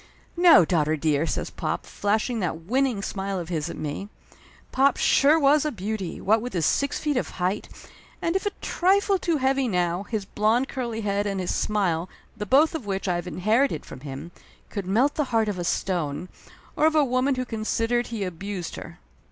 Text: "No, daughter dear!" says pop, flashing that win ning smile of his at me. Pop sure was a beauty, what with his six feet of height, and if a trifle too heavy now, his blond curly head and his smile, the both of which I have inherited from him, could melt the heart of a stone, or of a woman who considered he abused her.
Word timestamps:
"No, 0.35 0.65
daughter 0.65 0.95
dear!" 0.97 1.27
says 1.27 1.51
pop, 1.51 1.85
flashing 1.85 2.39
that 2.39 2.61
win 2.61 2.85
ning 2.85 3.01
smile 3.03 3.37
of 3.37 3.49
his 3.49 3.69
at 3.69 3.77
me. 3.77 4.09
Pop 4.71 4.97
sure 4.97 5.39
was 5.39 5.63
a 5.63 5.71
beauty, 5.71 6.19
what 6.19 6.41
with 6.41 6.53
his 6.53 6.65
six 6.65 6.97
feet 6.97 7.17
of 7.17 7.29
height, 7.37 7.69
and 8.19 8.35
if 8.35 8.47
a 8.47 8.51
trifle 8.61 9.19
too 9.19 9.37
heavy 9.37 9.67
now, 9.67 10.01
his 10.01 10.25
blond 10.25 10.67
curly 10.67 11.01
head 11.01 11.27
and 11.27 11.39
his 11.39 11.53
smile, 11.53 12.09
the 12.35 12.47
both 12.47 12.73
of 12.73 12.87
which 12.87 13.07
I 13.07 13.13
have 13.13 13.27
inherited 13.27 13.85
from 13.85 13.99
him, 13.99 14.31
could 14.71 14.87
melt 14.87 15.13
the 15.13 15.25
heart 15.25 15.47
of 15.47 15.59
a 15.59 15.63
stone, 15.63 16.29
or 16.75 16.87
of 16.87 16.95
a 16.95 17.05
woman 17.05 17.35
who 17.35 17.45
considered 17.45 18.07
he 18.07 18.23
abused 18.23 18.77
her. 18.77 18.97